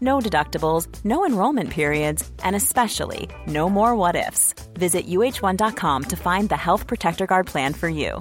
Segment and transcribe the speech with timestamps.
[0.00, 4.54] No deductibles, no enrollment periods, and especially no more what ifs.
[4.74, 8.20] Visit uh1.com to find the Health Protector Guard plan for you.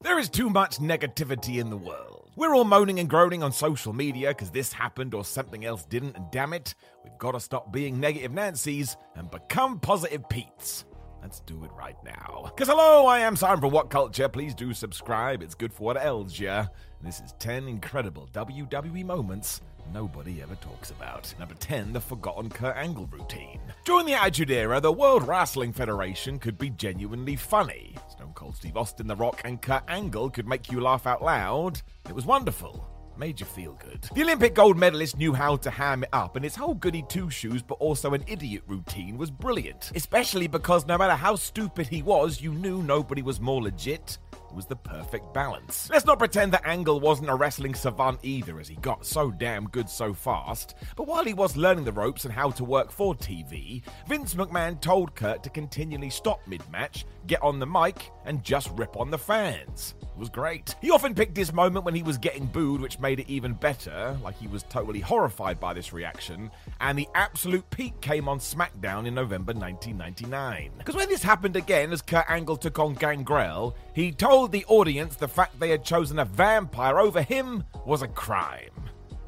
[0.00, 2.30] There is too much negativity in the world.
[2.36, 6.16] We're all moaning and groaning on social media because this happened or something else didn't,
[6.16, 10.84] and damn it, we've got to stop being negative Nancy's and become positive Pete's.
[11.22, 12.44] Let's do it right now.
[12.44, 14.28] Because hello, I am Simon from What Culture.
[14.28, 16.68] Please do subscribe, it's good for what else, yeah?
[17.02, 19.60] This is 10 incredible WWE moments
[19.92, 21.32] nobody ever talks about.
[21.38, 23.60] Number 10, the forgotten Kurt Angle routine.
[23.84, 27.94] During the Attitude Era, the World Wrestling Federation could be genuinely funny.
[28.10, 31.80] Stone Cold Steve Austin, The Rock, and Kurt Angle could make you laugh out loud.
[32.08, 32.86] It was wonderful
[33.18, 34.08] made you feel good.
[34.14, 37.30] The Olympic gold medalist knew how to ham it up, and his whole goody two
[37.30, 39.92] shoes but also an idiot routine was brilliant.
[39.94, 44.54] Especially because no matter how stupid he was, you knew nobody was more legit It
[44.54, 45.90] was the perfect balance.
[45.90, 49.68] Let's not pretend that Angle wasn't a wrestling savant either, as he got so damn
[49.68, 50.74] good so fast.
[50.96, 54.80] But while he was learning the ropes and how to work for TV, Vince McMahon
[54.80, 59.10] told Kurt to continually stop mid match, get on the mic, and just rip on
[59.10, 59.94] the fans.
[60.02, 60.74] It was great.
[60.82, 64.16] He often picked his moment when he was getting booed, which made it even better,
[64.22, 66.50] like he was totally horrified by this reaction,
[66.80, 70.72] and the absolute peak came on SmackDown in November 1999.
[70.76, 75.16] Because when this happened again, as Kurt Angle took on Gangrel, he told the audience
[75.16, 78.70] the fact they had chosen a vampire over him was a crime.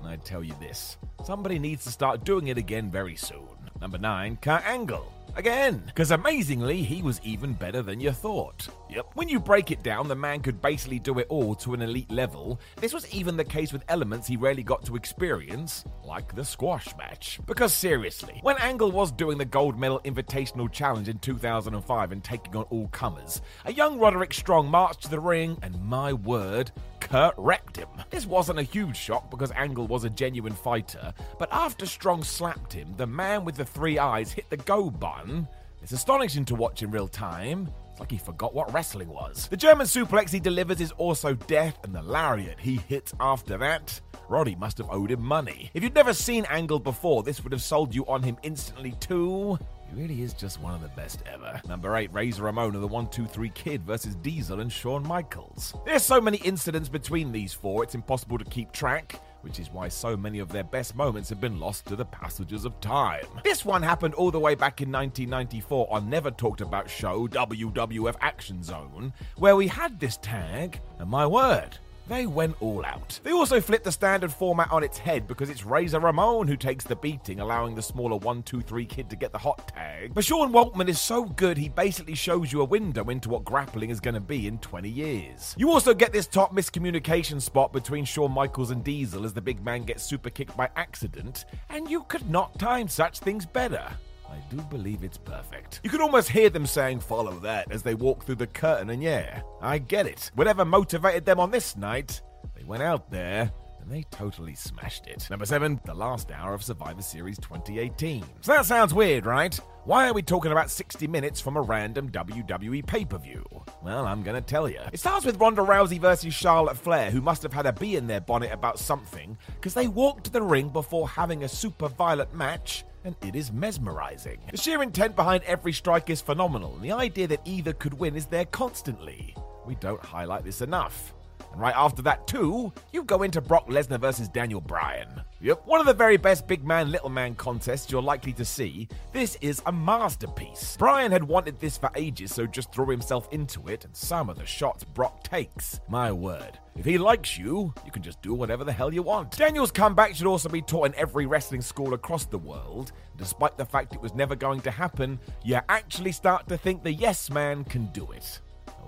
[0.01, 3.49] And I tell you this somebody needs to start doing it again very soon.
[3.81, 5.11] Number 9, Kurt Angle.
[5.37, 8.69] Again, because amazingly, he was even better than you thought.
[8.91, 9.13] Yep.
[9.15, 12.11] When you break it down, the man could basically do it all to an elite
[12.11, 12.61] level.
[12.77, 16.89] This was even the case with elements he rarely got to experience, like the squash
[16.97, 17.41] match.
[17.47, 22.57] Because seriously, when Angle was doing the Gold Medal Invitational Challenge in 2005 and taking
[22.57, 26.73] on all comers, a young Roderick Strong marched to the ring, and my word,
[27.11, 27.89] Kurt wrecked him.
[28.11, 32.73] This wasn't a huge shock because Angle was a genuine fighter, but after Strong slapped
[32.73, 35.49] him, the man with the three eyes hit the go button.
[35.83, 37.69] It's astonishing to watch in real time.
[37.91, 39.49] It's like he forgot what wrestling was.
[39.49, 44.01] The German suplex he delivers is also death, and the lariat he hits after that.
[44.29, 45.73] Roddy must have owed him money.
[45.75, 49.59] If you'd never seen Angle before, this would have sold you on him instantly too.
[49.95, 51.61] Really is just one of the best ever.
[51.69, 55.75] Number 8, Razor Ramon of the 123 Kid versus Diesel and Shawn Michaels.
[55.85, 59.89] There's so many incidents between these four, it's impossible to keep track which is why
[59.89, 63.25] so many of their best moments have been lost to the passages of time.
[63.45, 68.17] This one happened all the way back in 1994 on Never Talked About show WWF
[68.21, 71.79] Action Zone, where we had this tag, and my word,
[72.11, 73.21] they went all out.
[73.23, 76.85] They also flipped the standard format on its head because it's Razor Ramon who takes
[76.85, 80.13] the beating, allowing the smaller 1 2 3 kid to get the hot tag.
[80.13, 83.91] But Sean Waltman is so good, he basically shows you a window into what grappling
[83.91, 85.55] is going to be in 20 years.
[85.57, 89.65] You also get this top miscommunication spot between Shawn Michaels and Diesel as the big
[89.65, 93.87] man gets super kicked by accident, and you could not time such things better.
[94.31, 95.81] I do believe it's perfect.
[95.83, 99.03] You can almost hear them saying, follow that, as they walk through the curtain, and
[99.03, 100.31] yeah, I get it.
[100.35, 102.23] Whatever motivated them on this night,
[102.57, 103.51] they went out there
[103.81, 105.27] and they totally smashed it.
[105.31, 108.25] Number seven, the last hour of Survivor Series 2018.
[108.41, 109.59] So that sounds weird, right?
[109.85, 113.45] Why are we talking about 60 minutes from a random WWE pay per view?
[113.83, 114.81] Well, I'm gonna tell you.
[114.93, 118.07] It starts with Ronda Rousey versus Charlotte Flair, who must have had a bee in
[118.07, 122.35] their bonnet about something, because they walked to the ring before having a super violent
[122.35, 124.39] match and it is mesmerizing.
[124.51, 128.17] The sheer intent behind every strike is phenomenal, and the idea that either could win
[128.17, 129.35] is there constantly.
[129.67, 131.15] We don't highlight this enough.
[131.53, 135.23] And right after that, too, you go into Brock Lesnar versus Daniel Bryan.
[135.43, 138.89] Yep, one of the very best big man, little man contests you're likely to see.
[139.13, 140.77] This is a masterpiece.
[140.77, 144.39] Bryan had wanted this for ages, so just threw himself into it, and some of
[144.39, 145.81] the shots Brock takes.
[145.89, 146.59] My word.
[146.77, 149.37] If he likes you, you can just do whatever the hell you want.
[149.37, 152.93] Daniel's comeback should also be taught in every wrestling school across the world.
[153.17, 156.93] Despite the fact it was never going to happen, you actually start to think the
[156.93, 158.41] yes man can do it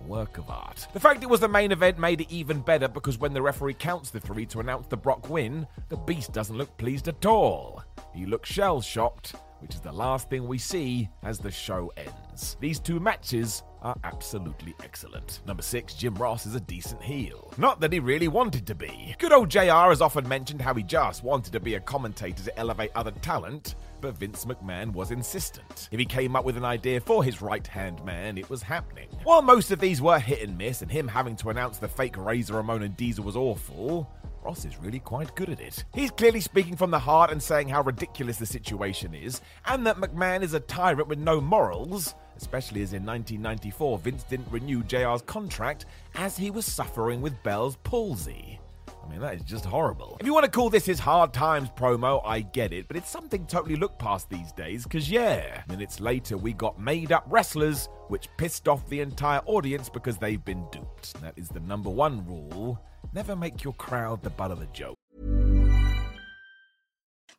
[0.06, 0.87] work of art.
[0.93, 3.75] The fact it was the main event made it even better because when the referee
[3.75, 7.82] counts the three to announce the Brock win, the Beast doesn't look pleased at all.
[8.14, 12.56] He looks shell shocked, which is the last thing we see as the show ends.
[12.60, 15.40] These two matches are absolutely excellent.
[15.46, 17.52] Number six, Jim Ross is a decent heel.
[17.58, 19.14] Not that he really wanted to be.
[19.19, 22.58] Good old JR has often mentioned how he just wanted to be a commentator to
[22.58, 25.88] elevate other talent, but Vince McMahon was insistent.
[25.90, 29.08] If he came up with an idea for his right hand man, it was happening.
[29.25, 32.17] While most of these were hit and miss, and him having to announce the fake
[32.17, 34.11] Razor Ramon and Diesel was awful,
[34.44, 35.85] Ross is really quite good at it.
[35.94, 39.99] He's clearly speaking from the heart and saying how ridiculous the situation is, and that
[39.99, 45.23] McMahon is a tyrant with no morals, especially as in 1994 Vince didn't renew JR's
[45.23, 48.58] contract as he was suffering with Bell's palsy.
[48.88, 50.17] I mean, that is just horrible.
[50.20, 53.11] If you want to call this his hard times promo, I get it, but it's
[53.11, 57.88] something totally looked past these days, because yeah, minutes later we got made up wrestlers,
[58.08, 61.20] which pissed off the entire audience because they've been duped.
[61.20, 62.81] That is the number one rule
[63.12, 64.96] never make your crowd the butt of the joke.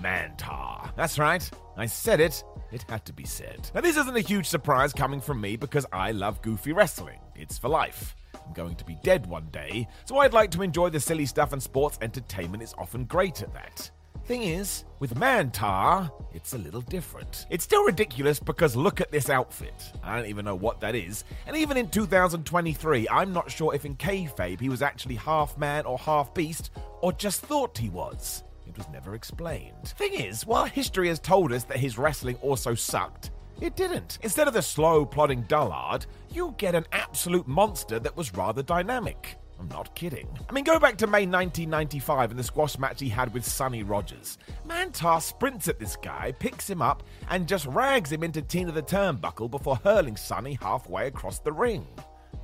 [0.00, 0.94] Mantaur.
[0.96, 1.48] That's right.
[1.76, 2.42] I said it
[2.74, 3.70] it had to be said.
[3.74, 7.20] Now, this isn't a huge surprise coming from me because I love goofy wrestling.
[7.36, 8.16] It's for life.
[8.34, 11.52] I'm going to be dead one day, so I'd like to enjoy the silly stuff,
[11.52, 13.90] and sports entertainment is often great at that.
[14.26, 17.46] Thing is, with Mantaur, it's a little different.
[17.50, 19.92] It's still ridiculous because look at this outfit.
[20.02, 21.24] I don't even know what that is.
[21.46, 25.84] And even in 2023, I'm not sure if in kayfabe he was actually half man
[25.84, 26.70] or half beast,
[27.02, 28.42] or just thought he was.
[28.66, 29.88] It was never explained.
[29.88, 33.30] Thing is, while history has told us that his wrestling also sucked,
[33.60, 34.18] it didn't.
[34.22, 39.36] Instead of the slow, plodding dullard, you get an absolute monster that was rather dynamic.
[39.60, 40.28] I'm not kidding.
[40.48, 43.84] I mean, go back to May 1995 and the squash match he had with Sonny
[43.84, 44.38] Rogers.
[44.66, 48.82] Mantaur sprints at this guy, picks him up, and just rags him into Tina the
[48.82, 51.86] Turnbuckle before hurling Sonny halfway across the ring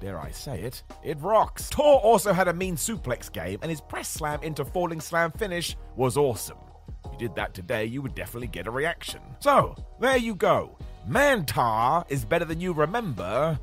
[0.01, 1.71] dare I say it, it rocks.
[1.71, 5.77] Tor also had a mean suplex game, and his press slam into falling slam finish
[5.97, 6.59] was awesome.
[7.05, 9.21] If you did that today, you would definitely get a reaction.
[9.41, 10.77] So, there you go.
[11.09, 13.59] Mantaur is better than you remember,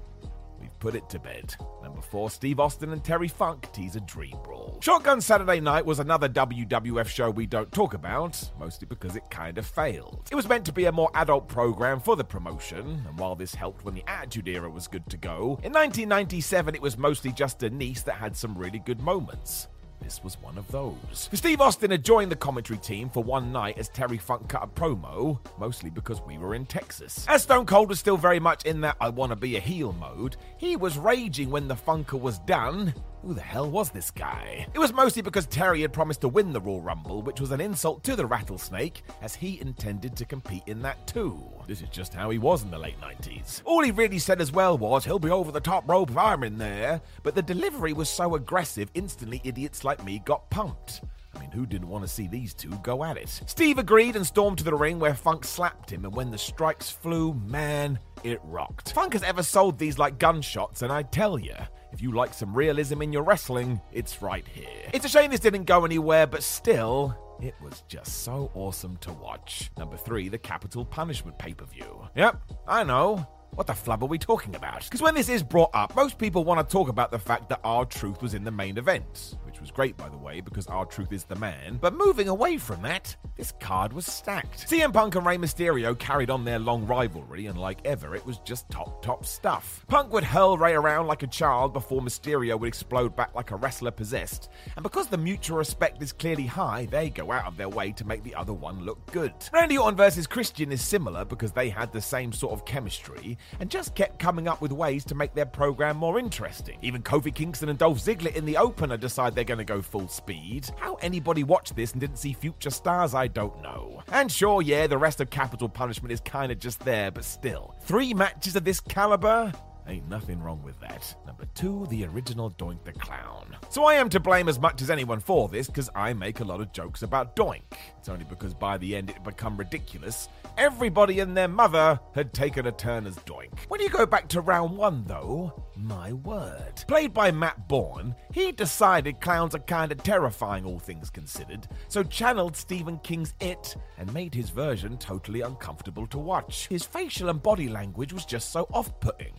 [0.59, 1.55] We've put it to bed.
[2.01, 4.79] Four, Steve Austin and Terry Funk tease a dream brawl.
[4.81, 9.57] Shotgun Saturday Night was another WWF show we don't talk about, mostly because it kind
[9.57, 10.27] of failed.
[10.31, 13.55] It was meant to be a more adult program for the promotion, and while this
[13.55, 17.59] helped when the Attitude Era was good to go, in 1997 it was mostly just
[17.59, 19.67] Denise that had some really good moments.
[20.01, 21.29] This was one of those.
[21.33, 24.67] Steve Austin had joined the commentary team for one night as Terry Funk cut a
[24.67, 27.25] promo, mostly because we were in Texas.
[27.27, 29.93] As Stone Cold was still very much in that I want to be a heel
[29.93, 34.67] mode, he was raging when the Funker was done, who the hell was this guy?
[34.73, 37.61] It was mostly because Terry had promised to win the Royal Rumble, which was an
[37.61, 41.43] insult to the Rattlesnake, as he intended to compete in that too.
[41.67, 43.61] This is just how he was in the late 90s.
[43.65, 46.43] All he really said as well was, he'll be over the top rope if I'm
[46.43, 51.01] in there, but the delivery was so aggressive, instantly idiots like me got pumped.
[51.35, 53.29] I mean, who didn't want to see these two go at it?
[53.45, 56.89] Steve agreed and stormed to the ring where Funk slapped him, and when the strikes
[56.89, 58.93] flew, man, it rocked.
[58.93, 61.55] Funk has ever sold these like gunshots, and I tell you,
[61.91, 64.89] if you like some realism in your wrestling, it's right here.
[64.93, 69.13] It's a shame this didn't go anywhere, but still, it was just so awesome to
[69.13, 69.71] watch.
[69.77, 72.07] Number three, the Capitol Punishment pay per view.
[72.15, 73.27] Yep, I know.
[73.57, 74.83] What the flub are we talking about?
[74.83, 77.59] Because when this is brought up, most people want to talk about the fact that
[77.63, 81.23] R-Truth was in the main event which was great, by the way, because R-Truth is
[81.23, 81.79] the man.
[81.81, 84.69] But moving away from that, this card was stacked.
[84.69, 88.37] CM Punk and Rey Mysterio carried on their long rivalry, and like ever, it was
[88.39, 89.83] just top, top stuff.
[89.87, 93.55] Punk would hurl Rey around like a child before Mysterio would explode back like a
[93.55, 94.49] wrestler possessed.
[94.75, 98.05] And because the mutual respect is clearly high, they go out of their way to
[98.05, 99.33] make the other one look good.
[99.51, 103.69] Randy Orton versus Christian is similar because they had the same sort of chemistry and
[103.69, 106.77] just kept coming up with ways to make their program more interesting.
[106.81, 110.07] Even Kofi Kingston and Dolph Ziggler in the opener decide they're going to go full
[110.07, 110.69] speed.
[110.77, 114.03] How anybody watched this and didn't see future stars, I don't know.
[114.11, 117.75] And sure, yeah, the rest of Capitol Punishment is kinda just there, but still.
[117.81, 119.51] Three matches of this caliber?
[119.87, 121.15] Ain't nothing wrong with that.
[121.25, 123.55] Number two, the original Doink the Clown.
[123.69, 126.43] So I am to blame as much as anyone for this, because I make a
[126.43, 127.61] lot of jokes about Doink.
[127.97, 130.27] It's only because by the end it had become ridiculous.
[130.57, 133.57] Everybody and their mother had taken a turn as Doink.
[133.69, 136.83] When you go back to round one, though, my word.
[136.87, 142.57] Played by Matt Bourne, he decided clowns are kinda terrifying, all things considered, so channeled
[142.57, 146.67] Stephen King's It and made his version totally uncomfortable to watch.
[146.67, 149.35] His facial and body language was just so off putting.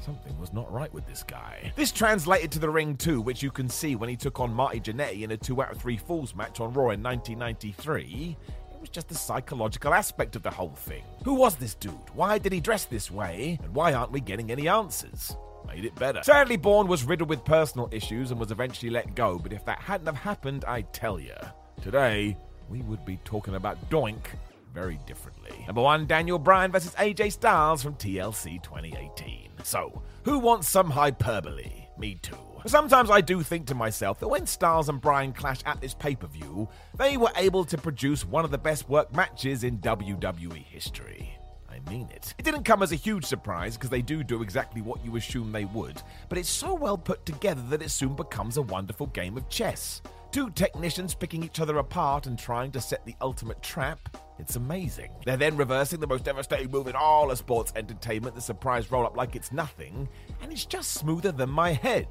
[0.00, 1.72] Something was not right with this guy.
[1.76, 4.80] This translated to the ring too, which you can see when he took on Marty
[4.80, 8.36] Jannetty in a 2 out of 3 Falls match on Raw in 1993
[8.72, 11.02] It was just the psychological aspect of the whole thing.
[11.24, 11.92] Who was this dude?
[12.12, 13.58] Why did he dress this way?
[13.62, 15.36] And why aren't we getting any answers?
[15.66, 16.22] Made it better.
[16.22, 19.80] Sadly, Bourne was riddled with personal issues and was eventually let go, but if that
[19.80, 21.34] hadn't have happened, I tell you,
[21.82, 22.36] today
[22.68, 24.26] we would be talking about Doink
[24.74, 25.64] very differently.
[25.66, 29.50] Number one, Daniel Bryan versus AJ Styles from TLC 2018.
[29.62, 31.86] So, who wants some hyperbole?
[31.96, 32.36] Me too.
[32.66, 36.16] Sometimes I do think to myself that when Styles and Bryan clash at this pay
[36.16, 40.64] per view, they were able to produce one of the best work matches in WWE
[40.64, 41.38] history.
[41.70, 42.34] I mean it.
[42.38, 45.52] It didn't come as a huge surprise because they do do exactly what you assume
[45.52, 49.36] they would, but it's so well put together that it soon becomes a wonderful game
[49.36, 50.00] of chess.
[50.34, 54.16] Two technicians picking each other apart and trying to set the ultimate trap.
[54.40, 55.12] It's amazing.
[55.24, 59.06] They're then reversing the most devastating move in all of sports entertainment, the surprise roll
[59.06, 60.08] up like it's nothing,
[60.42, 62.08] and it's just smoother than my head.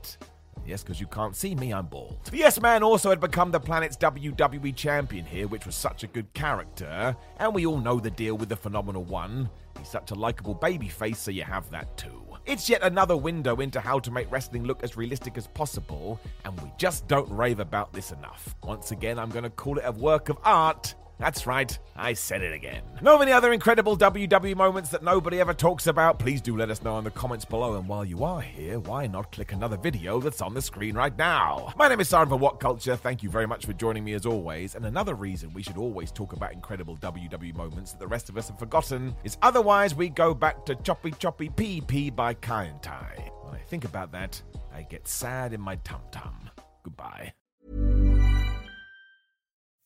[0.66, 2.18] Yes, because you can't see me, I'm bald.
[2.32, 6.08] The Yes Man also had become the planet's WWE champion here, which was such a
[6.08, 9.50] good character, and we all know the deal with the Phenomenal One.
[9.78, 12.23] He's such a likable babyface, so you have that too.
[12.46, 16.60] It's yet another window into how to make wrestling look as realistic as possible, and
[16.60, 18.54] we just don't rave about this enough.
[18.64, 20.94] Once again, I'm going to call it a work of art.
[21.20, 22.82] That's right, I said it again.
[23.02, 26.20] Know of any other incredible WWE moments that nobody ever talks about?
[26.20, 27.76] Please do let us know in the comments below.
[27.76, 31.16] And while you are here, why not click another video that's on the screen right
[31.18, 31.74] now?
[31.78, 32.96] My name is Simon from What Culture.
[32.96, 34.76] Thank you very much for joining me as always.
[34.76, 38.38] And another reason we should always talk about incredible WWE moments that the rest of
[38.38, 42.80] us have forgotten is otherwise we go back to Choppy Choppy PP by Kai En
[42.80, 43.32] Tai.
[43.44, 44.42] When I think about that,
[44.74, 46.50] I get sad in my tum tum.
[46.84, 47.34] Goodbye.